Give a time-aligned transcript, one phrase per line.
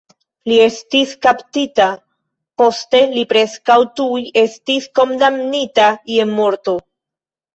[0.51, 1.85] Li estis kaptita,
[2.61, 6.75] poste li preskaŭ tuj estis kondamnita je morto.